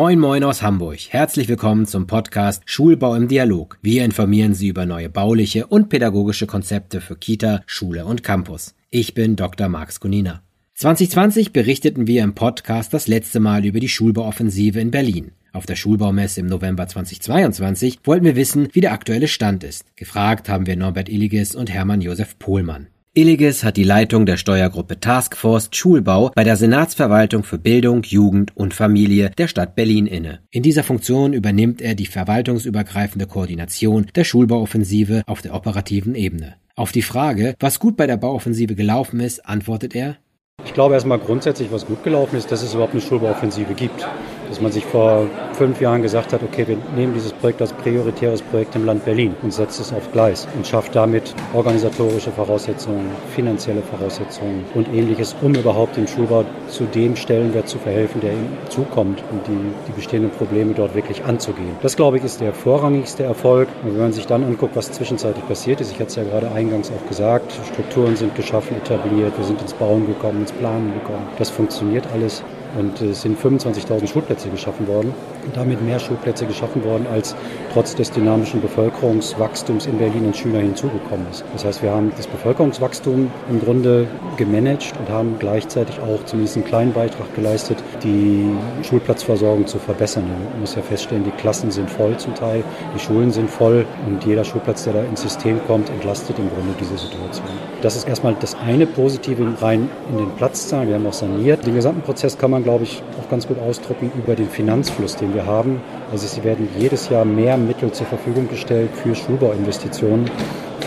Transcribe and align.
Moin 0.00 0.20
Moin 0.20 0.44
aus 0.44 0.62
Hamburg. 0.62 1.00
Herzlich 1.08 1.48
willkommen 1.48 1.84
zum 1.84 2.06
Podcast 2.06 2.62
Schulbau 2.66 3.16
im 3.16 3.26
Dialog. 3.26 3.80
Wir 3.82 4.04
informieren 4.04 4.54
Sie 4.54 4.68
über 4.68 4.86
neue 4.86 5.08
bauliche 5.08 5.66
und 5.66 5.88
pädagogische 5.88 6.46
Konzepte 6.46 7.00
für 7.00 7.16
Kita, 7.16 7.62
Schule 7.66 8.04
und 8.04 8.22
Campus. 8.22 8.76
Ich 8.90 9.14
bin 9.14 9.34
Dr. 9.34 9.68
Max 9.68 9.98
Kunina. 9.98 10.40
2020 10.74 11.52
berichteten 11.52 12.06
wir 12.06 12.22
im 12.22 12.36
Podcast 12.36 12.94
das 12.94 13.08
letzte 13.08 13.40
Mal 13.40 13.64
über 13.64 13.80
die 13.80 13.88
Schulbauoffensive 13.88 14.78
in 14.78 14.92
Berlin. 14.92 15.32
Auf 15.52 15.66
der 15.66 15.74
Schulbaumesse 15.74 16.42
im 16.42 16.46
November 16.46 16.86
2022 16.86 17.98
wollten 18.04 18.24
wir 18.24 18.36
wissen, 18.36 18.68
wie 18.70 18.80
der 18.80 18.92
aktuelle 18.92 19.26
Stand 19.26 19.64
ist. 19.64 19.84
Gefragt 19.96 20.48
haben 20.48 20.68
wir 20.68 20.76
Norbert 20.76 21.08
Illiges 21.08 21.56
und 21.56 21.72
Hermann 21.72 22.02
Josef 22.02 22.38
Pohlmann. 22.38 22.86
Illiges 23.18 23.64
hat 23.64 23.76
die 23.76 23.82
Leitung 23.82 24.26
der 24.26 24.36
Steuergruppe 24.36 25.00
Taskforce 25.00 25.70
Schulbau 25.72 26.30
bei 26.36 26.44
der 26.44 26.54
Senatsverwaltung 26.54 27.42
für 27.42 27.58
Bildung, 27.58 28.04
Jugend 28.04 28.56
und 28.56 28.74
Familie 28.74 29.32
der 29.36 29.48
Stadt 29.48 29.74
Berlin 29.74 30.06
inne. 30.06 30.38
In 30.52 30.62
dieser 30.62 30.84
Funktion 30.84 31.32
übernimmt 31.32 31.82
er 31.82 31.96
die 31.96 32.06
verwaltungsübergreifende 32.06 33.26
Koordination 33.26 34.06
der 34.14 34.22
Schulbauoffensive 34.22 35.24
auf 35.26 35.42
der 35.42 35.54
operativen 35.54 36.14
Ebene. 36.14 36.54
Auf 36.76 36.92
die 36.92 37.02
Frage, 37.02 37.56
was 37.58 37.80
gut 37.80 37.96
bei 37.96 38.06
der 38.06 38.18
Bauoffensive 38.18 38.76
gelaufen 38.76 39.18
ist, 39.18 39.44
antwortet 39.44 39.96
er, 39.96 40.18
ich 40.64 40.72
glaube 40.72 40.94
erstmal 40.94 41.18
grundsätzlich, 41.18 41.72
was 41.72 41.86
gut 41.86 42.04
gelaufen 42.04 42.36
ist, 42.36 42.52
dass 42.52 42.62
es 42.62 42.74
überhaupt 42.74 42.92
eine 42.92 43.02
Schulbauoffensive 43.02 43.74
gibt 43.74 44.06
dass 44.48 44.60
man 44.60 44.72
sich 44.72 44.84
vor 44.84 45.26
fünf 45.52 45.80
Jahren 45.80 46.02
gesagt 46.02 46.32
hat, 46.32 46.42
okay, 46.42 46.66
wir 46.66 46.76
nehmen 46.96 47.14
dieses 47.14 47.32
Projekt 47.32 47.60
als 47.60 47.72
prioritäres 47.72 48.42
Projekt 48.42 48.74
im 48.76 48.86
Land 48.86 49.04
Berlin 49.04 49.34
und 49.42 49.52
setzen 49.52 49.82
es 49.82 49.92
auf 49.92 50.10
Gleis 50.12 50.46
und 50.56 50.66
schafft 50.66 50.94
damit 50.94 51.34
organisatorische 51.54 52.30
Voraussetzungen, 52.30 53.10
finanzielle 53.34 53.82
Voraussetzungen 53.82 54.64
und 54.74 54.88
ähnliches, 54.88 55.34
um 55.42 55.54
überhaupt 55.54 55.96
dem 55.96 56.06
Schulbau 56.06 56.44
zu 56.68 56.84
dem 56.84 57.16
Stellenwert 57.16 57.68
zu 57.68 57.78
verhelfen, 57.78 58.20
der 58.20 58.32
ihm 58.32 58.48
zukommt 58.68 59.22
und 59.30 59.46
die, 59.46 59.58
die 59.88 59.92
bestehenden 59.92 60.30
Probleme 60.30 60.74
dort 60.74 60.94
wirklich 60.94 61.24
anzugehen. 61.24 61.76
Das, 61.82 61.96
glaube 61.96 62.18
ich, 62.18 62.24
ist 62.24 62.40
der 62.40 62.52
vorrangigste 62.52 63.24
Erfolg. 63.24 63.68
Und 63.82 63.94
wenn 63.94 64.00
man 64.00 64.12
sich 64.12 64.26
dann 64.26 64.44
anguckt, 64.44 64.76
was 64.76 64.90
zwischenzeitlich 64.92 65.46
passiert 65.46 65.80
ist, 65.80 65.92
ich 65.92 65.98
hatte 65.98 66.08
es 66.08 66.16
ja 66.16 66.24
gerade 66.24 66.50
eingangs 66.52 66.90
auch 66.90 67.08
gesagt, 67.08 67.52
Strukturen 67.72 68.16
sind 68.16 68.34
geschaffen, 68.34 68.76
etabliert, 68.76 69.36
wir 69.36 69.44
sind 69.44 69.60
ins 69.60 69.74
Bauen 69.74 70.06
gekommen, 70.06 70.40
ins 70.40 70.52
Planen 70.52 70.92
gekommen. 70.94 71.26
Das 71.38 71.50
funktioniert 71.50 72.06
alles. 72.12 72.42
Und 72.76 73.00
es 73.00 73.22
sind 73.22 73.40
25.000 73.40 74.06
Schulplätze 74.06 74.50
geschaffen 74.50 74.86
worden 74.88 75.14
damit 75.54 75.82
mehr 75.82 75.98
Schulplätze 75.98 76.46
geschaffen 76.46 76.84
worden, 76.84 77.06
als 77.12 77.34
trotz 77.72 77.94
des 77.94 78.10
dynamischen 78.10 78.60
Bevölkerungswachstums 78.60 79.86
in 79.86 79.98
Berlin 79.98 80.26
an 80.26 80.34
Schüler 80.34 80.60
hinzugekommen 80.60 81.26
ist. 81.30 81.44
Das 81.52 81.64
heißt, 81.64 81.82
wir 81.82 81.90
haben 81.90 82.12
das 82.16 82.26
Bevölkerungswachstum 82.26 83.30
im 83.48 83.60
Grunde 83.60 84.06
gemanagt 84.36 84.92
und 84.98 85.08
haben 85.08 85.36
gleichzeitig 85.38 85.98
auch 86.00 86.24
zumindest 86.24 86.56
einen 86.56 86.66
kleinen 86.66 86.92
Beitrag 86.92 87.34
geleistet, 87.34 87.78
die 88.02 88.50
Schulplatzversorgung 88.82 89.66
zu 89.66 89.78
verbessern. 89.78 90.24
Man 90.52 90.60
muss 90.60 90.74
ja 90.74 90.82
feststellen, 90.82 91.24
die 91.24 91.30
Klassen 91.30 91.70
sind 91.70 91.90
voll 91.90 92.16
zum 92.18 92.34
Teil, 92.34 92.62
die 92.94 93.00
Schulen 93.00 93.30
sind 93.30 93.48
voll 93.48 93.86
und 94.06 94.24
jeder 94.24 94.44
Schulplatz, 94.44 94.84
der 94.84 94.92
da 94.92 95.02
ins 95.04 95.22
System 95.22 95.58
kommt, 95.66 95.88
entlastet 95.88 96.38
im 96.38 96.50
Grunde 96.50 96.74
diese 96.78 96.98
Situation. 96.98 97.46
Das 97.80 97.96
ist 97.96 98.06
erstmal 98.06 98.36
das 98.40 98.54
eine 98.54 98.86
Positive 98.86 99.46
rein 99.60 99.88
in 100.10 100.18
den 100.18 100.30
Platzzahlen. 100.32 100.88
Wir 100.88 100.96
haben 100.96 101.06
auch 101.06 101.12
saniert. 101.12 101.66
Den 101.66 101.74
gesamten 101.74 102.02
Prozess 102.02 102.36
kann 102.36 102.50
man 102.50 102.58
man, 102.58 102.64
glaube 102.64 102.84
ich, 102.84 103.02
auch 103.20 103.28
ganz 103.30 103.46
gut 103.46 103.58
ausdrücken 103.60 104.10
über 104.16 104.34
den 104.34 104.48
Finanzfluss, 104.48 105.16
den 105.16 105.32
wir 105.32 105.37
haben. 105.46 105.80
Also 106.10 106.26
sie 106.26 106.44
werden 106.44 106.68
jedes 106.78 107.08
Jahr 107.08 107.24
mehr 107.24 107.56
Mittel 107.56 107.92
zur 107.92 108.06
Verfügung 108.06 108.48
gestellt 108.48 108.90
für 108.94 109.14
Schulbauinvestitionen 109.14 110.30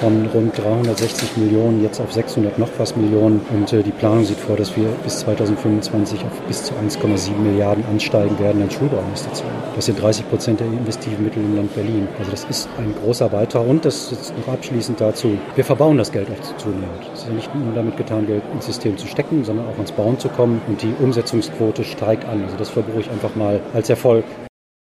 von 0.01 0.25
rund 0.33 0.57
360 0.57 1.37
Millionen 1.37 1.83
jetzt 1.83 1.99
auf 1.99 2.11
600 2.11 2.57
noch 2.57 2.69
was 2.79 2.95
Millionen. 2.95 3.39
Und 3.53 3.71
äh, 3.71 3.83
die 3.83 3.91
Planung 3.91 4.25
sieht 4.25 4.39
vor, 4.39 4.57
dass 4.57 4.75
wir 4.75 4.87
bis 5.03 5.19
2025 5.19 6.25
auf 6.25 6.41
bis 6.47 6.63
zu 6.63 6.73
1,7 6.73 7.37
Milliarden 7.37 7.85
ansteigen 7.85 8.37
werden 8.39 8.63
an 8.63 8.71
Schulbauinvestitionen. 8.71 9.53
Das 9.75 9.85
sind 9.85 10.01
30 10.01 10.27
Prozent 10.27 10.59
der 10.59 10.67
investiven 10.67 11.23
Mittel 11.23 11.43
im 11.43 11.55
Land 11.55 11.75
Berlin. 11.75 12.07
Also 12.17 12.31
das 12.31 12.45
ist 12.45 12.67
ein 12.79 12.95
großer 13.03 13.29
Beitrag. 13.29 13.67
Und 13.67 13.85
das 13.85 14.11
ist 14.11 14.33
noch 14.35 14.51
abschließend 14.51 14.99
dazu, 14.99 15.37
wir 15.55 15.63
verbauen 15.63 15.99
das 15.99 16.11
Geld 16.11 16.29
auch 16.31 16.57
zunehmend. 16.57 17.07
Es 17.13 17.21
ist 17.21 17.27
ja 17.27 17.33
nicht 17.33 17.53
nur 17.53 17.73
damit 17.75 17.95
getan, 17.95 18.25
Geld 18.25 18.43
ins 18.53 18.65
System 18.65 18.97
zu 18.97 19.05
stecken, 19.05 19.43
sondern 19.43 19.67
auch 19.67 19.75
ans 19.75 19.91
Bauen 19.91 20.17
zu 20.17 20.29
kommen. 20.29 20.61
Und 20.67 20.81
die 20.81 20.93
Umsetzungsquote 20.99 21.83
steigt 21.83 22.25
an. 22.25 22.43
Also 22.43 22.57
das 22.57 22.69
verbuche 22.69 23.01
ich 23.01 23.11
einfach 23.11 23.35
mal 23.35 23.61
als 23.73 23.87
Erfolg. 23.89 24.25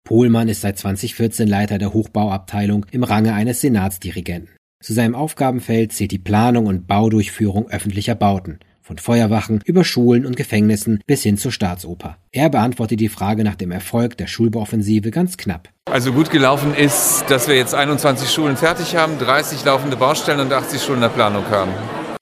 Pohlmann 0.05 0.49
ist 0.49 0.63
seit 0.63 0.79
2014 0.79 1.47
Leiter 1.47 1.77
der 1.77 1.93
Hochbauabteilung 1.93 2.87
im 2.91 3.05
Range 3.05 3.35
eines 3.35 3.61
Senatsdirigenten. 3.61 4.49
Zu 4.85 4.93
seinem 4.93 5.15
Aufgabenfeld 5.15 5.95
zählt 5.95 6.11
die 6.11 6.19
Planung 6.19 6.67
und 6.67 6.87
Baudurchführung 6.87 7.71
öffentlicher 7.71 8.15
Bauten, 8.15 8.59
von 8.83 8.99
Feuerwachen 8.99 9.63
über 9.65 9.83
Schulen 9.83 10.27
und 10.27 10.37
Gefängnissen 10.37 11.01
bis 11.07 11.23
hin 11.23 11.39
zur 11.39 11.53
Staatsoper. 11.53 12.19
Er 12.33 12.51
beantwortet 12.51 13.01
die 13.01 13.09
Frage 13.09 13.45
nach 13.45 13.55
dem 13.55 13.71
Erfolg 13.71 14.19
der 14.19 14.27
Schulbauoffensive 14.27 15.11
ganz 15.11 15.39
knapp. 15.39 15.71
Also 15.91 16.13
gut 16.13 16.31
gelaufen 16.31 16.75
ist, 16.75 17.25
dass 17.29 17.49
wir 17.49 17.57
jetzt 17.57 17.75
21 17.75 18.29
Schulen 18.31 18.59
fertig 18.59 18.95
haben, 18.95 19.19
30 19.19 19.65
laufende 19.65 19.97
Baustellen 19.97 20.41
und 20.41 20.53
80 20.53 20.83
Schulen 20.83 20.99
in 20.99 21.03
der 21.05 21.09
Planung 21.09 21.49
haben. 21.49 21.73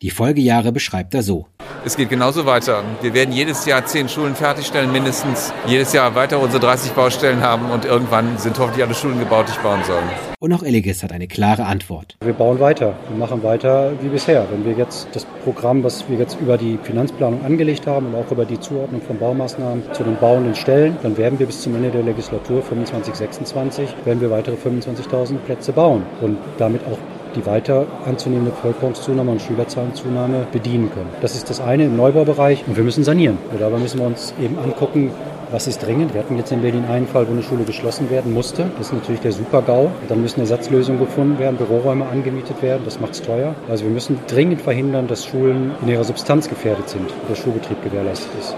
Die 0.00 0.10
Folgejahre 0.10 0.70
beschreibt 0.70 1.14
er 1.14 1.24
so. 1.24 1.48
Es 1.84 1.96
geht 1.96 2.10
genauso 2.10 2.46
weiter. 2.46 2.84
Wir 3.00 3.12
werden 3.12 3.32
jedes 3.32 3.66
Jahr 3.66 3.84
zehn 3.84 4.08
Schulen 4.08 4.36
fertigstellen, 4.36 4.92
mindestens 4.92 5.52
jedes 5.66 5.92
Jahr 5.92 6.14
weiter 6.14 6.38
unsere 6.38 6.60
30 6.60 6.92
Baustellen 6.92 7.42
haben 7.42 7.70
und 7.70 7.84
irgendwann 7.84 8.38
sind 8.38 8.58
hoffentlich 8.58 8.84
alle 8.84 8.94
Schulen 8.94 9.18
gebaut, 9.18 9.46
die 9.48 9.52
ich 9.52 9.58
bauen 9.58 9.80
soll. 9.84 10.02
Und 10.38 10.52
auch 10.52 10.62
Elliges 10.62 11.02
hat 11.02 11.12
eine 11.12 11.28
klare 11.28 11.66
Antwort. 11.66 12.16
Wir 12.20 12.32
bauen 12.32 12.58
weiter. 12.60 12.94
Wir 13.08 13.16
machen 13.16 13.42
weiter 13.42 13.92
wie 14.00 14.08
bisher. 14.08 14.46
Wenn 14.50 14.64
wir 14.64 14.72
jetzt 14.72 15.08
das 15.12 15.24
Programm, 15.44 15.84
was 15.84 16.08
wir 16.08 16.18
jetzt 16.18 16.40
über 16.40 16.56
die 16.56 16.78
Finanzplanung 16.82 17.44
angelegt 17.44 17.86
haben 17.86 18.06
und 18.06 18.14
auch 18.16 18.30
über 18.30 18.44
die 18.44 18.58
Zuordnung 18.58 19.02
von 19.02 19.18
Baumaßnahmen 19.18 19.92
zu 19.92 20.02
den 20.02 20.16
bauenden 20.16 20.54
Stellen, 20.54 20.96
dann 21.02 21.16
werden 21.16 21.38
wir 21.38 21.46
bis 21.46 21.62
zum 21.62 21.74
Ende 21.76 21.90
der 21.90 22.02
Legislatur 22.02 22.62
25, 22.62 23.14
26 23.14 23.88
werden 24.04 24.20
wir 24.20 24.30
weitere 24.30 24.56
25.000 24.56 25.36
Plätze 25.38 25.72
bauen 25.72 26.02
und 26.20 26.38
damit 26.58 26.82
auch 26.86 26.98
die 27.34 27.46
weiter 27.46 27.86
anzunehmende 28.06 28.50
Bevölkerungszunahme 28.50 29.32
und 29.32 29.42
Schülerzahlenzunahme 29.42 30.46
bedienen 30.52 30.90
können. 30.92 31.10
Das 31.20 31.34
ist 31.34 31.50
das 31.50 31.60
eine 31.60 31.84
im 31.84 31.96
Neubaubereich 31.96 32.64
und 32.66 32.76
wir 32.76 32.84
müssen 32.84 33.04
sanieren. 33.04 33.38
Und 33.50 33.60
dabei 33.60 33.78
müssen 33.78 33.98
wir 33.98 34.06
uns 34.06 34.34
eben 34.40 34.58
angucken, 34.58 35.10
was 35.52 35.66
ist 35.66 35.84
dringend? 35.84 36.14
Wir 36.14 36.22
hatten 36.22 36.38
jetzt 36.38 36.50
in 36.50 36.62
Berlin 36.62 36.86
einen 36.86 37.06
Fall, 37.06 37.28
wo 37.28 37.32
eine 37.32 37.42
Schule 37.42 37.64
geschlossen 37.64 38.08
werden 38.08 38.32
musste. 38.32 38.70
Das 38.78 38.86
ist 38.86 38.94
natürlich 38.94 39.20
der 39.20 39.32
Super-GAU. 39.32 39.90
Dann 40.08 40.22
müssen 40.22 40.40
Ersatzlösungen 40.40 40.98
gefunden 40.98 41.38
werden, 41.38 41.56
Büroräume 41.58 42.06
angemietet 42.06 42.62
werden. 42.62 42.82
Das 42.86 43.00
macht 43.00 43.12
es 43.12 43.22
teuer. 43.22 43.54
Also 43.68 43.84
wir 43.84 43.90
müssen 43.90 44.18
dringend 44.28 44.62
verhindern, 44.62 45.08
dass 45.08 45.26
Schulen 45.26 45.72
in 45.82 45.88
ihrer 45.88 46.04
Substanz 46.04 46.48
gefährdet 46.48 46.88
sind, 46.88 47.10
der 47.28 47.34
Schulbetrieb 47.34 47.82
gewährleistet 47.84 48.30
ist. 48.40 48.56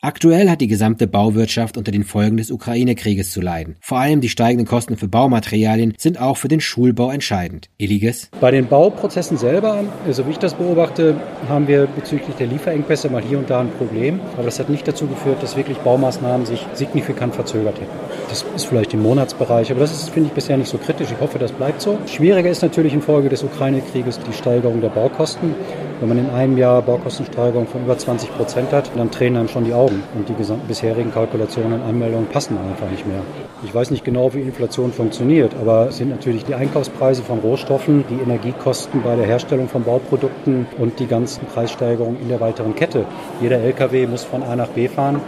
Aktuell 0.00 0.48
hat 0.48 0.60
die 0.60 0.68
gesamte 0.68 1.08
Bauwirtschaft 1.08 1.76
unter 1.76 1.90
den 1.90 2.04
Folgen 2.04 2.36
des 2.36 2.52
Ukraine-Krieges 2.52 3.32
zu 3.32 3.40
leiden. 3.40 3.74
Vor 3.80 3.98
allem 3.98 4.20
die 4.20 4.28
steigenden 4.28 4.64
Kosten 4.64 4.96
für 4.96 5.08
Baumaterialien 5.08 5.94
sind 5.98 6.20
auch 6.20 6.36
für 6.36 6.46
den 6.46 6.60
Schulbau 6.60 7.10
entscheidend. 7.10 7.68
Illiges? 7.78 8.30
Bei 8.40 8.52
den 8.52 8.68
Bauprozessen 8.68 9.36
selber, 9.38 9.82
so 10.08 10.24
wie 10.28 10.30
ich 10.30 10.38
das 10.38 10.54
beobachte, 10.54 11.16
haben 11.48 11.66
wir 11.66 11.88
bezüglich 11.88 12.36
der 12.36 12.46
Lieferengpässe 12.46 13.10
mal 13.10 13.22
hier 13.22 13.40
und 13.40 13.50
da 13.50 13.60
ein 13.60 13.72
Problem. 13.72 14.20
Aber 14.34 14.44
das 14.44 14.60
hat 14.60 14.70
nicht 14.70 14.86
dazu 14.86 15.08
geführt, 15.08 15.42
dass 15.42 15.56
wirklich 15.56 15.78
Baumaßnahmen 15.78 16.46
sich 16.46 16.64
signifikant 16.74 17.34
verzögert 17.34 17.80
hätten. 17.80 17.90
Das 18.28 18.44
ist 18.54 18.66
vielleicht 18.66 18.94
im 18.94 19.02
Monatsbereich, 19.02 19.72
aber 19.72 19.80
das 19.80 19.90
ist, 19.90 20.10
finde 20.10 20.28
ich, 20.28 20.32
bisher 20.32 20.56
nicht 20.56 20.70
so 20.70 20.78
kritisch. 20.78 21.08
Ich 21.10 21.20
hoffe, 21.20 21.40
das 21.40 21.50
bleibt 21.50 21.80
so. 21.80 21.98
Schwieriger 22.06 22.50
ist 22.50 22.62
natürlich 22.62 22.94
infolge 22.94 23.30
des 23.30 23.42
Ukraine-Krieges 23.42 24.20
die 24.20 24.32
Steigerung 24.32 24.80
der 24.80 24.90
Baukosten. 24.90 25.56
Wenn 26.00 26.10
man 26.10 26.18
in 26.18 26.30
einem 26.30 26.56
Jahr 26.56 26.80
Baukostensteigerung 26.80 27.66
von 27.66 27.82
über 27.82 27.98
20 27.98 28.36
Prozent 28.36 28.72
hat, 28.72 28.92
dann 28.96 29.10
tränen 29.10 29.36
einem 29.36 29.48
schon 29.48 29.64
die 29.64 29.74
Augen. 29.74 30.04
Und 30.14 30.28
die 30.28 30.34
gesamten 30.34 30.68
bisherigen 30.68 31.12
Kalkulationen 31.12 31.80
und 31.80 31.88
Anmeldungen 31.88 32.28
passen 32.28 32.56
einfach 32.56 32.88
nicht 32.88 33.04
mehr. 33.04 33.20
Ich 33.64 33.74
weiß 33.74 33.90
nicht 33.90 34.04
genau, 34.04 34.32
wie 34.32 34.42
Inflation 34.42 34.92
funktioniert, 34.92 35.56
aber 35.60 35.88
es 35.88 35.96
sind 35.96 36.10
natürlich 36.10 36.44
die 36.44 36.54
Einkaufspreise 36.54 37.24
von 37.24 37.40
Rohstoffen, 37.40 38.04
die 38.08 38.22
Energiekosten 38.22 39.02
bei 39.02 39.16
der 39.16 39.26
Herstellung 39.26 39.68
von 39.68 39.82
Bauprodukten 39.82 40.68
und 40.78 41.00
die 41.00 41.08
ganzen 41.08 41.44
Preissteigerungen 41.46 42.20
in 42.20 42.28
der 42.28 42.40
weiteren 42.40 42.76
Kette. 42.76 43.04
Jeder 43.40 43.58
LKW 43.58 44.06
muss 44.06 44.22
von 44.22 44.44
A 44.44 44.54
nach 44.54 44.68
B 44.68 44.86
fahren 44.86 45.20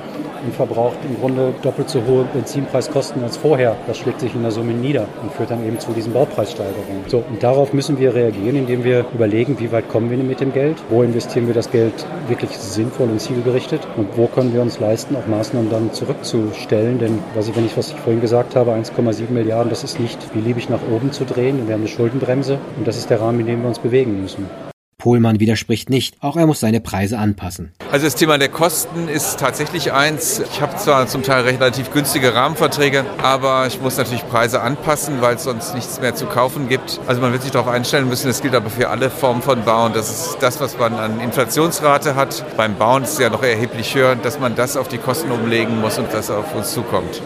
und 0.44 0.54
verbraucht 0.54 0.98
im 1.08 1.18
Grunde 1.20 1.52
doppelt 1.62 1.88
so 1.88 2.02
hohe 2.06 2.24
Benzinpreiskosten 2.32 3.22
als 3.22 3.36
vorher. 3.36 3.76
Das 3.86 3.98
schlägt 3.98 4.20
sich 4.20 4.34
in 4.34 4.42
der 4.42 4.50
Summe 4.50 4.72
nieder 4.72 5.06
und 5.22 5.32
führt 5.32 5.50
dann 5.50 5.66
eben 5.66 5.78
zu 5.78 5.92
diesen 5.92 6.12
Baupreissteigerungen. 6.12 7.04
So, 7.06 7.18
und 7.18 7.42
darauf 7.42 7.72
müssen 7.72 7.98
wir 7.98 8.14
reagieren, 8.14 8.56
indem 8.56 8.84
wir 8.84 9.04
überlegen, 9.14 9.58
wie 9.58 9.72
weit 9.72 9.88
kommen 9.88 10.10
wir 10.10 10.18
mit 10.18 10.40
dem 10.40 10.52
Geld, 10.52 10.76
wo 10.88 11.02
investieren 11.02 11.46
wir 11.46 11.54
das 11.54 11.70
Geld 11.70 12.06
wirklich 12.28 12.50
sinnvoll 12.50 13.08
und 13.08 13.20
zielgerichtet 13.20 13.80
und 13.96 14.16
wo 14.16 14.26
können 14.26 14.54
wir 14.54 14.62
uns 14.62 14.78
leisten, 14.80 15.16
auch 15.16 15.26
Maßnahmen 15.26 15.70
dann 15.70 15.92
zurückzustellen. 15.92 16.98
Denn 16.98 17.18
was 17.34 17.48
ich, 17.48 17.56
wenn 17.56 17.66
ich, 17.66 17.76
was 17.76 17.90
ich 17.90 17.96
vorhin 17.96 18.20
gesagt 18.20 18.56
habe, 18.56 18.72
1,7 18.72 19.30
Milliarden, 19.30 19.70
das 19.70 19.84
ist 19.84 20.00
nicht 20.00 20.32
beliebig 20.32 20.68
nach 20.68 20.80
oben 20.94 21.12
zu 21.12 21.24
drehen. 21.24 21.66
Wir 21.66 21.74
haben 21.74 21.82
eine 21.82 21.88
Schuldenbremse 21.88 22.58
und 22.76 22.86
das 22.86 22.96
ist 22.96 23.10
der 23.10 23.20
Rahmen, 23.20 23.40
in 23.40 23.46
dem 23.46 23.62
wir 23.62 23.68
uns 23.68 23.78
bewegen 23.78 24.20
müssen. 24.20 24.69
Pohlmann 25.00 25.40
widerspricht 25.40 25.90
nicht, 25.90 26.14
auch 26.20 26.36
er 26.36 26.46
muss 26.46 26.60
seine 26.60 26.80
Preise 26.80 27.18
anpassen. 27.18 27.72
Also 27.90 28.06
das 28.06 28.14
Thema 28.14 28.38
der 28.38 28.50
Kosten 28.50 29.08
ist 29.08 29.40
tatsächlich 29.40 29.92
eins. 29.92 30.40
Ich 30.52 30.62
habe 30.62 30.76
zwar 30.76 31.08
zum 31.08 31.24
Teil 31.24 31.42
relativ 31.42 31.90
günstige 31.90 32.32
Rahmenverträge, 32.34 33.04
aber 33.20 33.66
ich 33.66 33.80
muss 33.80 33.96
natürlich 33.96 34.24
Preise 34.28 34.60
anpassen, 34.60 35.20
weil 35.20 35.34
es 35.34 35.42
sonst 35.42 35.74
nichts 35.74 36.00
mehr 36.00 36.14
zu 36.14 36.26
kaufen 36.26 36.68
gibt. 36.68 37.00
Also 37.08 37.20
man 37.20 37.32
wird 37.32 37.42
sich 37.42 37.50
darauf 37.50 37.66
einstellen 37.66 38.08
müssen. 38.08 38.28
Das 38.28 38.42
gilt 38.42 38.54
aber 38.54 38.70
für 38.70 38.90
alle 38.90 39.10
Formen 39.10 39.42
von 39.42 39.64
Bauen. 39.64 39.92
Das 39.92 40.08
ist 40.08 40.38
das, 40.40 40.60
was 40.60 40.78
man 40.78 40.94
an 40.94 41.20
Inflationsrate 41.20 42.14
hat. 42.14 42.44
Beim 42.56 42.76
Bauen 42.76 43.02
ist 43.02 43.14
es 43.14 43.18
ja 43.18 43.30
noch 43.30 43.42
erheblich 43.42 43.92
höher, 43.96 44.14
dass 44.14 44.38
man 44.38 44.54
das 44.54 44.76
auf 44.76 44.86
die 44.86 44.98
Kosten 44.98 45.32
umlegen 45.32 45.80
muss 45.80 45.98
und 45.98 46.12
das 46.12 46.30
auf 46.30 46.54
uns 46.54 46.72
zukommt. 46.72 47.20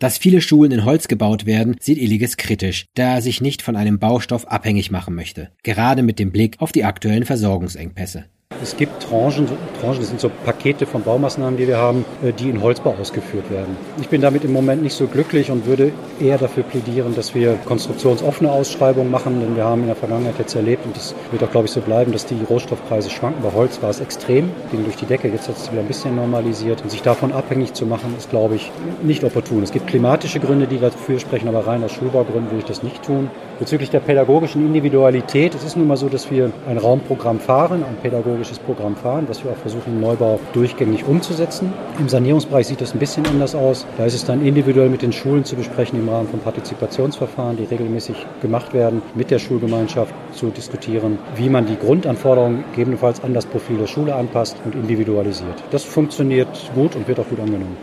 Dass 0.00 0.16
viele 0.16 0.40
Schulen 0.40 0.70
in 0.70 0.84
Holz 0.84 1.08
gebaut 1.08 1.44
werden, 1.44 1.76
sieht 1.80 1.98
Illiges 1.98 2.36
kritisch, 2.36 2.86
da 2.94 3.14
er 3.14 3.22
sich 3.22 3.40
nicht 3.40 3.62
von 3.62 3.74
einem 3.74 3.98
Baustoff 3.98 4.46
abhängig 4.46 4.92
machen 4.92 5.16
möchte, 5.16 5.50
gerade 5.64 6.04
mit 6.04 6.20
dem 6.20 6.30
Blick 6.30 6.60
auf 6.60 6.70
die 6.70 6.84
aktuellen 6.84 7.24
Versorgungsengpässe. 7.24 8.26
Es 8.60 8.76
gibt 8.76 9.02
Tranchen, 9.02 9.46
Tranchen, 9.80 10.00
das 10.00 10.08
sind 10.08 10.20
so 10.20 10.30
Pakete 10.44 10.84
von 10.84 11.02
Baumaßnahmen, 11.02 11.56
die 11.56 11.68
wir 11.68 11.78
haben, 11.78 12.04
äh, 12.24 12.32
die 12.32 12.50
in 12.50 12.60
Holzbau 12.60 12.96
ausgeführt 13.00 13.50
werden. 13.50 13.76
Ich 14.00 14.08
bin 14.08 14.20
damit 14.20 14.44
im 14.44 14.52
Moment 14.52 14.82
nicht 14.82 14.94
so 14.94 15.06
glücklich 15.06 15.50
und 15.50 15.64
würde 15.66 15.92
eher 16.18 16.38
dafür 16.38 16.64
plädieren, 16.64 17.14
dass 17.14 17.34
wir 17.36 17.54
konstruktionsoffene 17.66 18.50
Ausschreibungen 18.50 19.12
machen, 19.12 19.40
denn 19.40 19.54
wir 19.54 19.64
haben 19.64 19.82
in 19.82 19.86
der 19.86 19.96
Vergangenheit 19.96 20.34
jetzt 20.40 20.56
erlebt, 20.56 20.84
und 20.86 20.96
das 20.96 21.14
wird 21.30 21.42
auch, 21.44 21.50
glaube 21.50 21.66
ich, 21.66 21.72
so 21.72 21.80
bleiben, 21.80 22.10
dass 22.10 22.26
die 22.26 22.36
Rohstoffpreise 22.48 23.10
schwanken. 23.10 23.42
Bei 23.42 23.52
Holz 23.52 23.80
war 23.80 23.90
es 23.90 24.00
extrem, 24.00 24.50
ging 24.72 24.82
durch 24.82 24.96
die 24.96 25.06
Decke, 25.06 25.28
jetzt 25.28 25.48
hat 25.48 25.56
es 25.56 25.70
wieder 25.70 25.82
ein 25.82 25.88
bisschen 25.88 26.16
normalisiert. 26.16 26.82
Und 26.82 26.90
sich 26.90 27.02
davon 27.02 27.32
abhängig 27.32 27.74
zu 27.74 27.86
machen, 27.86 28.14
ist, 28.18 28.30
glaube 28.30 28.56
ich, 28.56 28.72
nicht 29.02 29.22
opportun. 29.22 29.62
Es 29.62 29.70
gibt 29.70 29.86
klimatische 29.86 30.40
Gründe, 30.40 30.66
die 30.66 30.78
dafür 30.78 31.20
sprechen, 31.20 31.48
aber 31.48 31.66
rein 31.66 31.84
aus 31.84 31.92
Schulbaugründen 31.92 32.50
würde 32.50 32.60
ich 32.60 32.64
das 32.64 32.82
nicht 32.82 33.04
tun. 33.04 33.30
Bezüglich 33.58 33.90
der 33.90 33.98
pädagogischen 33.98 34.64
Individualität, 34.64 35.52
es 35.52 35.64
ist 35.64 35.76
nun 35.76 35.88
mal 35.88 35.96
so, 35.96 36.08
dass 36.08 36.30
wir 36.30 36.52
ein 36.68 36.78
Raumprogramm 36.78 37.40
fahren, 37.40 37.82
ein 37.82 37.96
pädagogisches 38.00 38.60
Programm 38.60 38.94
fahren, 38.94 39.24
was 39.28 39.42
wir 39.42 39.50
auch 39.50 39.56
versuchen 39.56 39.94
im 39.94 40.00
Neubau 40.00 40.38
durchgängig 40.52 41.04
umzusetzen. 41.04 41.72
Im 41.98 42.08
Sanierungsbereich 42.08 42.68
sieht 42.68 42.80
das 42.80 42.94
ein 42.94 43.00
bisschen 43.00 43.26
anders 43.26 43.56
aus. 43.56 43.84
Da 43.96 44.04
ist 44.04 44.14
es 44.14 44.24
dann 44.24 44.46
individuell 44.46 44.88
mit 44.88 45.02
den 45.02 45.12
Schulen 45.12 45.44
zu 45.44 45.56
besprechen 45.56 45.98
im 45.98 46.08
Rahmen 46.08 46.28
von 46.28 46.38
Partizipationsverfahren, 46.38 47.56
die 47.56 47.64
regelmäßig 47.64 48.14
gemacht 48.40 48.74
werden, 48.74 49.02
mit 49.16 49.32
der 49.32 49.40
Schulgemeinschaft 49.40 50.14
zu 50.32 50.50
diskutieren, 50.50 51.18
wie 51.34 51.48
man 51.48 51.66
die 51.66 51.76
Grundanforderungen 51.76 52.62
gegebenenfalls 52.70 53.24
an 53.24 53.34
das 53.34 53.44
Profil 53.44 53.78
der 53.78 53.88
Schule 53.88 54.14
anpasst 54.14 54.56
und 54.64 54.76
individualisiert. 54.76 55.64
Das 55.72 55.82
funktioniert 55.82 56.48
gut 56.76 56.94
und 56.94 57.08
wird 57.08 57.18
auch 57.18 57.28
gut 57.28 57.40
angenommen. 57.40 57.76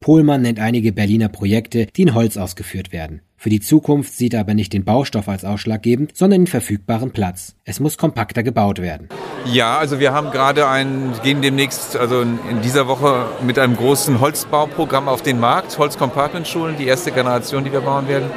Pohlmann 0.00 0.42
nennt 0.42 0.58
einige 0.58 0.92
Berliner 0.92 1.28
Projekte, 1.28 1.86
die 1.86 2.02
in 2.02 2.14
Holz 2.14 2.36
ausgeführt 2.36 2.90
werden. 2.90 3.20
Für 3.42 3.48
die 3.48 3.60
Zukunft 3.60 4.12
sieht 4.12 4.34
er 4.34 4.40
aber 4.40 4.52
nicht 4.52 4.74
den 4.74 4.84
Baustoff 4.84 5.26
als 5.26 5.46
ausschlaggebend, 5.46 6.14
sondern 6.14 6.42
den 6.42 6.46
verfügbaren 6.46 7.10
Platz. 7.10 7.54
Es 7.64 7.80
muss 7.80 7.96
kompakter 7.96 8.42
gebaut 8.42 8.82
werden. 8.82 9.08
Ja, 9.46 9.78
also 9.78 9.98
wir 9.98 10.12
haben 10.12 10.30
gerade 10.30 10.68
ein, 10.68 11.14
gehen 11.22 11.40
demnächst, 11.40 11.96
also 11.96 12.20
in 12.20 12.60
dieser 12.62 12.86
Woche 12.86 13.30
mit 13.42 13.58
einem 13.58 13.78
großen 13.78 14.20
Holzbauprogramm 14.20 15.08
auf 15.08 15.22
den 15.22 15.40
Markt, 15.40 15.78
Holz-Compartment-Schulen, 15.78 16.76
die 16.76 16.84
erste 16.84 17.12
Generation, 17.12 17.64
die 17.64 17.72
wir 17.72 17.80
bauen 17.80 18.08
werden. 18.08 18.28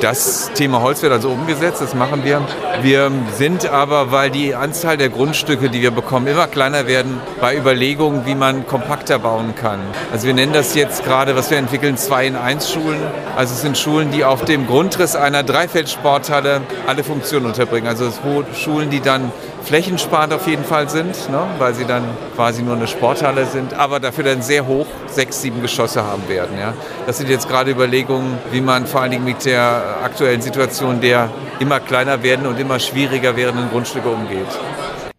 Das 0.00 0.50
Thema 0.54 0.82
Holz 0.82 1.02
wird 1.02 1.12
also 1.12 1.30
umgesetzt, 1.30 1.80
das 1.80 1.94
machen 1.94 2.24
wir. 2.24 2.42
Wir 2.82 3.10
sind 3.36 3.66
aber, 3.66 4.12
weil 4.12 4.30
die 4.30 4.54
Anzahl 4.54 4.96
der 4.96 5.08
Grundstücke, 5.08 5.70
die 5.70 5.80
wir 5.82 5.90
bekommen, 5.90 6.26
immer 6.26 6.46
kleiner 6.46 6.86
werden, 6.86 7.20
bei 7.40 7.56
Überlegungen, 7.56 8.26
wie 8.26 8.34
man 8.34 8.66
kompakter 8.66 9.18
bauen 9.18 9.54
kann. 9.54 9.80
Also 10.12 10.26
wir 10.26 10.34
nennen 10.34 10.52
das 10.52 10.74
jetzt 10.74 11.04
gerade, 11.04 11.36
was 11.36 11.50
wir 11.50 11.58
entwickeln, 11.58 11.96
2 11.96 12.26
in 12.26 12.36
1 12.36 12.70
Schulen. 12.70 13.00
Also 13.36 13.54
es 13.54 13.62
sind 13.62 13.78
Schulen, 13.78 14.10
die 14.10 14.24
auf 14.24 14.44
dem 14.44 14.66
Grundriss 14.66 15.16
einer 15.16 15.42
Dreifeldsporthalle 15.42 16.62
alle 16.86 17.04
Funktionen 17.04 17.46
unterbringen. 17.46 17.88
Also 17.88 18.10
Schulen, 18.54 18.90
die 18.90 19.00
dann 19.00 19.32
flächensparend 19.64 20.32
auf 20.32 20.46
jeden 20.46 20.64
Fall 20.64 20.88
sind, 20.88 21.30
ne, 21.30 21.42
weil 21.58 21.74
sie 21.74 21.84
dann 21.84 22.04
quasi 22.36 22.62
nur 22.62 22.76
eine 22.76 22.86
Sporthalle 22.86 23.46
sind, 23.46 23.74
aber 23.74 23.98
dafür 23.98 24.24
dann 24.24 24.42
sehr 24.42 24.66
hoch 24.66 24.86
sechs, 25.06 25.40
sieben 25.40 25.62
Geschosse 25.62 26.04
haben 26.04 26.28
werden. 26.28 26.58
Ja. 26.58 26.74
Das 27.06 27.18
sind 27.18 27.30
jetzt 27.30 27.48
gerade 27.48 27.70
Überlegungen, 27.70 28.38
wie 28.52 28.60
man 28.60 28.86
vor 28.86 29.00
allen 29.00 29.10
Dingen 29.10 29.24
mit 29.24 29.44
der 29.44 29.82
aktuellen 30.02 30.42
Situation 30.42 31.00
der 31.00 31.30
immer 31.60 31.80
kleiner 31.80 32.22
werden 32.22 32.46
und 32.46 32.58
immer 32.58 32.78
schwieriger 32.78 33.36
werdenden 33.36 33.70
Grundstücke 33.70 34.08
umgeht. 34.08 34.48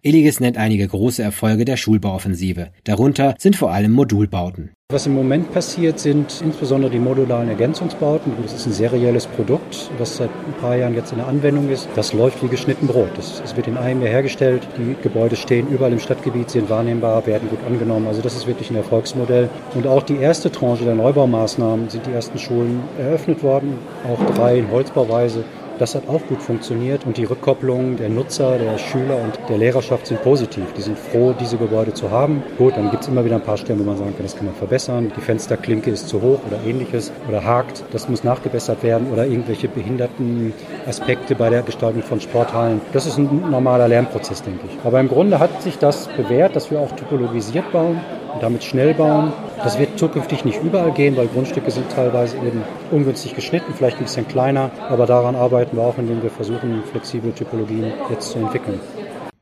Illiges 0.05 0.39
nennt 0.39 0.59
einige 0.59 0.87
große 0.87 1.23
Erfolge 1.23 1.65
der 1.65 1.77
Schulbauoffensive. 1.77 2.67
Darunter 2.83 3.33
sind 3.39 3.55
vor 3.55 3.71
allem 3.71 3.91
Modulbauten. 3.91 4.69
Was 4.91 5.07
im 5.07 5.15
Moment 5.15 5.51
passiert, 5.51 5.97
sind 5.97 6.43
insbesondere 6.45 6.91
die 6.91 6.99
modularen 6.99 7.49
Ergänzungsbauten. 7.49 8.33
Das 8.43 8.53
ist 8.53 8.67
ein 8.67 8.73
serielles 8.73 9.25
Produkt, 9.25 9.89
was 9.97 10.17
seit 10.17 10.29
ein 10.29 10.53
paar 10.61 10.75
Jahren 10.75 10.93
jetzt 10.93 11.11
in 11.11 11.17
der 11.17 11.27
Anwendung 11.27 11.71
ist. 11.71 11.89
Das 11.95 12.13
läuft 12.13 12.43
wie 12.43 12.49
geschnitten 12.49 12.85
Brot. 12.85 13.09
Es 13.17 13.55
wird 13.55 13.65
in 13.65 13.77
einem 13.77 14.03
Jahr 14.03 14.11
hergestellt. 14.11 14.67
Die 14.77 14.95
Gebäude 15.01 15.35
stehen 15.35 15.67
überall 15.69 15.91
im 15.91 15.99
Stadtgebiet, 15.99 16.51
sind 16.51 16.69
wahrnehmbar, 16.69 17.25
werden 17.25 17.49
gut 17.49 17.63
angenommen. 17.65 18.05
Also 18.05 18.21
das 18.21 18.35
ist 18.35 18.45
wirklich 18.45 18.69
ein 18.69 18.75
Erfolgsmodell. 18.75 19.49
Und 19.73 19.87
auch 19.87 20.03
die 20.03 20.17
erste 20.17 20.51
Tranche 20.51 20.85
der 20.85 20.93
Neubaumaßnahmen 20.93 21.89
sind 21.89 22.05
die 22.05 22.11
ersten 22.11 22.37
Schulen 22.37 22.81
eröffnet 22.99 23.41
worden. 23.41 23.79
Auch 24.07 24.23
drei 24.35 24.59
in 24.59 24.69
Holzbauweise. 24.69 25.43
Das 25.77 25.93
hat 25.93 26.07
auch 26.07 26.25
gut 26.27 26.41
funktioniert 26.41 27.05
und 27.05 27.17
die 27.17 27.25
Rückkopplung 27.25 27.97
der 27.97 28.07
Nutzer, 28.07 28.57
der 28.57 28.77
Schüler 28.77 29.17
und 29.21 29.37
der 29.49 29.57
Lehrerschaft 29.57 30.07
sind 30.07 30.23
positiv. 30.23 30.71
Die 30.77 30.81
sind 30.81 30.97
froh, 30.97 31.33
diese 31.37 31.57
Gebäude 31.57 31.93
zu 31.93 32.11
haben. 32.11 32.43
Gut, 32.57 32.77
dann 32.77 32.91
gibt 32.91 33.03
es 33.03 33.09
immer 33.09 33.25
wieder 33.25 33.35
ein 33.35 33.41
paar 33.41 33.57
Stellen, 33.57 33.79
wo 33.79 33.83
man 33.83 33.97
sagen 33.97 34.13
kann, 34.15 34.23
das 34.23 34.37
kann 34.37 34.45
man 34.45 34.55
verbessern. 34.55 35.11
Die 35.15 35.19
Fensterklinke 35.19 35.91
ist 35.91 36.07
zu 36.07 36.21
hoch 36.21 36.39
oder 36.47 36.59
ähnliches 36.65 37.11
oder 37.27 37.43
hakt. 37.43 37.83
Das 37.91 38.07
muss 38.07 38.23
nachgebessert 38.23 38.83
werden 38.83 39.11
oder 39.11 39.25
irgendwelche 39.25 39.67
behinderten 39.67 40.53
Aspekte 40.87 41.35
bei 41.35 41.49
der 41.49 41.61
Gestaltung 41.61 42.03
von 42.03 42.21
Sporthallen. 42.21 42.79
Das 42.93 43.05
ist 43.05 43.17
ein 43.17 43.49
normaler 43.51 43.89
Lernprozess, 43.89 44.43
denke 44.43 44.67
ich. 44.67 44.77
Aber 44.85 45.01
im 45.01 45.09
Grunde 45.09 45.39
hat 45.39 45.61
sich 45.61 45.77
das 45.77 46.07
bewährt, 46.07 46.55
dass 46.55 46.71
wir 46.71 46.79
auch 46.79 46.93
typologisiert 46.93 47.69
bauen 47.73 47.99
und 48.33 48.41
damit 48.41 48.63
schnell 48.63 48.93
bauen. 48.93 49.33
Das 49.63 49.79
wird 49.79 49.97
zukünftig 49.97 50.45
nicht 50.45 50.61
überall 50.63 50.91
gehen, 50.91 51.15
weil 51.17 51.27
Grundstücke 51.27 51.71
sind 51.71 51.89
teilweise 51.91 52.37
eben 52.37 52.63
ungünstig 52.91 53.35
geschnitten, 53.35 53.73
vielleicht 53.75 53.97
ein 53.97 54.03
bisschen 54.03 54.27
kleiner. 54.27 54.69
Aber 54.89 55.05
daran 55.05 55.35
arbeiten 55.35 55.77
wir 55.77 55.83
auch, 55.83 55.97
indem 55.97 56.21
wir 56.21 56.29
versuchen, 56.29 56.83
flexible 56.91 57.33
Typologien 57.33 57.93
jetzt 58.09 58.31
zu 58.31 58.39
entwickeln. 58.39 58.79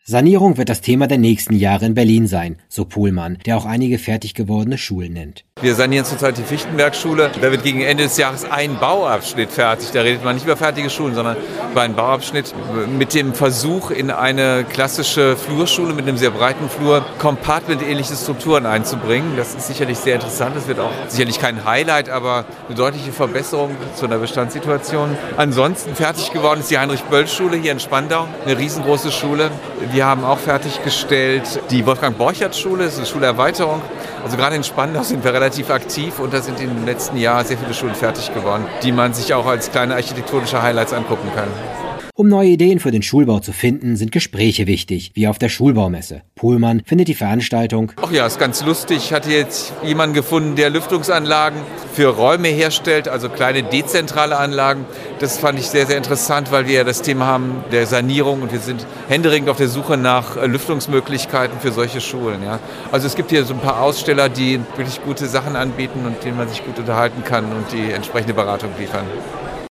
Sanierung 0.05 0.57
wird 0.57 0.67
das 0.67 0.81
Thema 0.81 1.07
der 1.07 1.17
nächsten 1.17 1.55
Jahre 1.55 1.85
in 1.85 1.93
Berlin 1.93 2.27
sein, 2.27 2.57
so 2.67 2.83
Pohlmann, 2.83 3.37
der 3.45 3.55
auch 3.55 3.65
einige 3.65 3.97
fertig 3.97 4.33
gewordene 4.33 4.77
Schulen 4.77 5.13
nennt. 5.13 5.45
Wir 5.61 5.75
sanieren 5.75 6.03
zurzeit 6.03 6.37
die 6.37 6.43
Fichtenbergschule. 6.43 7.31
Da 7.39 7.51
wird 7.51 7.63
gegen 7.63 7.79
Ende 7.79 8.03
des 8.03 8.17
Jahres 8.17 8.43
ein 8.43 8.77
Bauabschnitt 8.79 9.49
fertig. 9.49 9.91
Da 9.93 10.01
redet 10.01 10.25
man 10.25 10.35
nicht 10.35 10.43
über 10.43 10.57
fertige 10.57 10.89
Schulen, 10.89 11.15
sondern 11.15 11.37
über 11.71 11.83
einen 11.83 11.95
Bauabschnitt 11.95 12.53
mit 12.97 13.13
dem 13.13 13.33
Versuch, 13.33 13.91
in 13.91 14.11
eine 14.11 14.65
klassische 14.65 15.37
Flurschule 15.37 15.93
mit 15.93 16.05
einem 16.05 16.17
sehr 16.17 16.31
breiten 16.31 16.67
Flur 16.67 17.05
Compartment-ähnliche 17.19 18.15
Strukturen 18.15 18.65
einzubringen. 18.65 19.37
Das 19.37 19.55
ist 19.55 19.67
sicherlich 19.67 19.99
sehr 19.99 20.15
interessant. 20.15 20.57
Das 20.57 20.67
wird 20.67 20.79
auch 20.79 20.91
sicherlich 21.07 21.39
kein 21.39 21.63
Highlight, 21.63 22.09
aber 22.09 22.43
eine 22.67 22.75
deutliche 22.75 23.13
Verbesserung 23.13 23.77
zu 23.95 24.05
einer 24.05 24.17
Bestandssituation. 24.17 25.15
Ansonsten 25.37 25.95
fertig 25.95 26.33
geworden 26.33 26.59
ist 26.59 26.71
die 26.71 26.77
Heinrich-Böll-Schule 26.77 27.55
hier 27.55 27.71
in 27.71 27.79
Spandau. 27.79 28.27
Eine 28.43 28.57
riesengroße 28.57 29.13
Schule. 29.13 29.49
Wir 29.93 30.07
haben 30.07 30.23
auch 30.23 30.39
fertiggestellt 30.39 31.61
die 31.69 31.85
Wolfgang-Borchert-Schule. 31.85 32.85
Das 32.85 32.93
ist 32.93 32.97
eine 32.97 33.05
Schulerweiterung. 33.05 33.79
Also 34.23 34.37
gerade 34.37 34.55
in 34.55 34.63
Spandau 34.63 35.03
sind 35.03 35.23
wir 35.23 35.31
relativ 35.31 35.69
aktiv 35.69 36.17
und 36.17 36.33
da 36.33 36.41
sind 36.41 36.59
in 36.59 36.69
den 36.69 36.85
letzten 36.87 37.15
Jahren 37.15 37.45
sehr 37.45 37.59
viele 37.59 37.75
Schulen 37.75 37.93
fertig 37.93 38.33
geworden, 38.33 38.65
die 38.81 38.91
man 38.91 39.13
sich 39.13 39.35
auch 39.35 39.45
als 39.45 39.69
kleine 39.69 39.93
architektonische 39.93 40.63
Highlights 40.63 40.93
angucken 40.93 41.29
kann. 41.35 41.82
Um 42.15 42.27
neue 42.27 42.49
Ideen 42.49 42.79
für 42.79 42.91
den 42.91 43.01
Schulbau 43.01 43.39
zu 43.39 43.51
finden, 43.51 43.95
sind 43.95 44.11
Gespräche 44.11 44.67
wichtig, 44.67 45.13
wie 45.15 45.27
auf 45.27 45.39
der 45.39 45.49
Schulbaumesse. 45.49 46.21
Pohlmann 46.35 46.83
findet 46.85 47.07
die 47.07 47.15
Veranstaltung. 47.15 47.91
Ach 47.95 48.11
ja, 48.11 48.27
ist 48.27 48.37
ganz 48.37 48.63
lustig. 48.63 48.97
Ich 48.97 49.13
hatte 49.13 49.31
jetzt 49.31 49.73
jemanden 49.83 50.13
gefunden, 50.13 50.55
der 50.55 50.69
Lüftungsanlagen 50.69 51.59
für 51.91 52.09
Räume 52.09 52.49
herstellt, 52.49 53.07
also 53.07 53.29
kleine 53.29 53.63
dezentrale 53.63 54.37
Anlagen. 54.37 54.85
Das 55.17 55.39
fand 55.39 55.57
ich 55.57 55.65
sehr, 55.69 55.87
sehr 55.87 55.97
interessant, 55.97 56.51
weil 56.51 56.67
wir 56.67 56.75
ja 56.75 56.83
das 56.83 57.01
Thema 57.01 57.25
haben 57.25 57.63
der 57.71 57.87
Sanierung 57.87 58.43
und 58.43 58.51
wir 58.51 58.59
sind 58.59 58.85
händeringend 59.07 59.49
auf 59.49 59.57
der 59.57 59.67
Suche 59.67 59.97
nach 59.97 60.37
äh, 60.37 60.45
Lüftungsmöglichkeiten 60.45 61.59
für 61.59 61.71
solche 61.71 61.99
Schulen. 61.99 62.43
Ja. 62.43 62.59
Also 62.91 63.07
es 63.07 63.15
gibt 63.15 63.31
hier 63.31 63.43
so 63.43 63.55
ein 63.55 63.59
paar 63.59 63.81
Aussteller, 63.81 64.29
die 64.29 64.59
wirklich 64.77 65.01
gute 65.01 65.25
Sachen 65.25 65.55
anbieten 65.55 66.05
und 66.05 66.23
denen 66.23 66.37
man 66.37 66.47
sich 66.47 66.63
gut 66.63 66.77
unterhalten 66.77 67.23
kann 67.23 67.45
und 67.45 67.71
die 67.71 67.91
entsprechende 67.91 68.35
Beratung 68.35 68.69
liefern. 68.77 69.07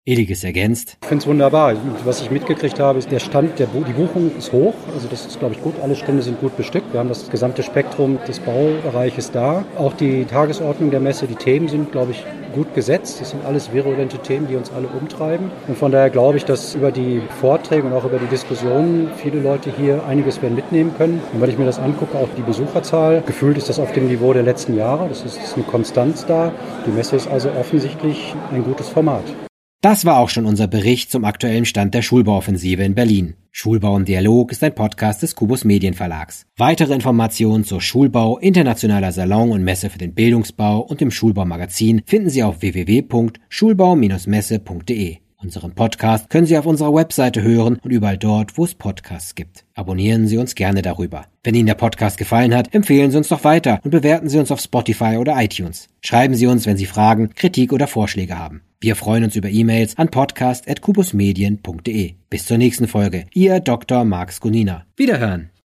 Eliges 0.09 0.43
ergänzt. 0.43 0.97
Ich 1.01 1.07
finde 1.07 1.21
es 1.21 1.27
wunderbar. 1.27 1.75
Was 2.03 2.21
ich 2.21 2.31
mitgekriegt 2.31 2.79
habe, 2.79 2.97
ist 2.99 3.11
der 3.11 3.19
Stand, 3.19 3.59
der 3.59 3.67
Bu 3.67 3.83
die 3.83 3.93
Buchung 3.93 4.31
ist 4.37 4.51
hoch. 4.51 4.73
Also 4.93 5.07
das 5.07 5.25
ist, 5.25 5.39
glaube 5.39 5.53
ich, 5.53 5.61
gut. 5.61 5.75
Alle 5.83 5.95
Stände 5.95 6.23
sind 6.23 6.39
gut 6.39 6.57
bestückt. 6.57 6.91
Wir 6.91 6.99
haben 6.99 7.09
das 7.09 7.29
gesamte 7.29 7.61
Spektrum 7.61 8.17
des 8.27 8.39
Baubereiches 8.39 9.31
da. 9.31 9.65
Auch 9.77 9.93
die 9.93 10.25
Tagesordnung 10.25 10.89
der 10.89 10.99
Messe, 10.99 11.27
die 11.27 11.35
Themen 11.35 11.67
sind, 11.67 11.91
glaube 11.91 12.11
ich, 12.11 12.25
gut 12.55 12.73
gesetzt. 12.73 13.21
Das 13.21 13.29
sind 13.29 13.45
alles 13.45 13.71
virulente 13.71 14.17
Themen, 14.17 14.47
die 14.47 14.55
uns 14.55 14.71
alle 14.71 14.87
umtreiben. 14.87 15.51
Und 15.67 15.77
von 15.77 15.91
daher 15.91 16.09
glaube 16.09 16.37
ich, 16.37 16.45
dass 16.45 16.75
über 16.75 16.91
die 16.91 17.21
Vorträge 17.39 17.85
und 17.85 17.93
auch 17.93 18.05
über 18.05 18.17
die 18.17 18.27
Diskussionen 18.27 19.11
viele 19.15 19.39
Leute 19.39 19.71
hier 19.75 20.05
einiges 20.05 20.41
werden 20.41 20.55
mitnehmen 20.55 20.91
können. 20.97 21.21
Und 21.33 21.41
wenn 21.41 21.49
ich 21.49 21.57
mir 21.57 21.65
das 21.65 21.79
angucke, 21.79 22.17
auch 22.17 22.29
die 22.35 22.41
Besucherzahl, 22.41 23.21
gefühlt 23.25 23.57
ist 23.57 23.69
das 23.69 23.79
auf 23.79 23.91
dem 23.93 24.07
Niveau 24.07 24.33
der 24.33 24.43
letzten 24.43 24.75
Jahre. 24.75 25.07
Das 25.07 25.23
ist, 25.23 25.37
ist 25.37 25.55
eine 25.55 25.65
Konstanz 25.65 26.25
da. 26.25 26.51
Die 26.87 26.91
Messe 26.91 27.15
ist 27.15 27.27
also 27.27 27.49
offensichtlich 27.51 28.33
ein 28.51 28.63
gutes 28.63 28.89
Format. 28.89 29.23
Das 29.81 30.03
war 30.03 30.19
auch 30.19 30.27
schon 30.27 30.45
unser 30.45 30.67
Bericht 30.67 31.09
zum 31.09 31.23
aktuellen 31.23 31.63
Stand 31.63 31.93
der 31.93 32.01
Schulbauoffensive 32.01 32.83
in 32.83 32.95
Berlin. 32.95 33.35
Schulbau 33.49 33.95
im 33.95 34.03
Dialog 34.03 34.51
ist 34.51 34.61
ein 34.61 34.75
Podcast 34.75 35.23
des 35.23 35.35
Kubus 35.35 35.63
Medienverlags. 35.63 36.45
Weitere 36.57 36.93
Informationen 36.93 37.63
zur 37.63 37.79
Schulbau, 37.79 38.37
internationaler 38.39 39.13
Salon 39.13 39.51
und 39.51 39.63
Messe 39.63 39.89
für 39.89 39.97
den 39.97 40.13
Bildungsbau 40.13 40.81
und 40.81 40.99
dem 40.99 41.11
Schulbaumagazin 41.11 42.01
finden 42.05 42.29
Sie 42.29 42.43
auf 42.43 42.61
www.schulbau-messe.de. 42.61 45.17
Unseren 45.41 45.71
Podcast 45.71 46.29
können 46.29 46.45
Sie 46.45 46.57
auf 46.57 46.65
unserer 46.65 46.93
Webseite 46.93 47.41
hören 47.41 47.79
und 47.81 47.91
überall 47.91 48.17
dort, 48.17 48.57
wo 48.57 48.65
es 48.65 48.75
Podcasts 48.75 49.33
gibt. 49.33 49.63
Abonnieren 49.75 50.27
Sie 50.27 50.37
uns 50.37 50.55
gerne 50.55 50.81
darüber. 50.81 51.23
Wenn 51.41 51.55
Ihnen 51.55 51.67
der 51.67 51.75
Podcast 51.75 52.17
gefallen 52.17 52.53
hat, 52.53 52.73
empfehlen 52.73 53.11
Sie 53.11 53.17
uns 53.17 53.29
doch 53.29 53.45
weiter 53.45 53.79
und 53.85 53.91
bewerten 53.91 54.27
Sie 54.27 54.39
uns 54.39 54.51
auf 54.51 54.59
Spotify 54.59 55.15
oder 55.15 55.41
iTunes. 55.41 55.87
Schreiben 56.01 56.35
Sie 56.35 56.47
uns, 56.47 56.65
wenn 56.65 56.75
Sie 56.75 56.85
Fragen, 56.85 57.29
Kritik 57.33 57.71
oder 57.71 57.87
Vorschläge 57.87 58.37
haben. 58.37 58.61
Wir 58.81 58.95
freuen 58.95 59.25
uns 59.25 59.35
über 59.35 59.49
E-Mails 59.49 59.97
an 59.97 60.09
podcast.kubusmedien.de. 60.09 62.13
Bis 62.29 62.45
zur 62.45 62.57
nächsten 62.57 62.87
Folge. 62.87 63.25
Ihr 63.33 63.59
Dr. 63.59 64.05
Marx 64.05 64.39
Gunina. 64.39 64.85
Wiederhören. 64.95 65.49